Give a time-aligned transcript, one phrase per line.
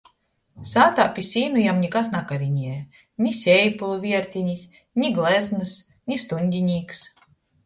[0.69, 2.79] Sātā pi sīnu jam nikas nakarinēja—
[3.25, 4.65] ni seipulu viertinis,
[5.03, 5.77] ni gleznys,
[6.11, 7.05] ni stuņdinīks.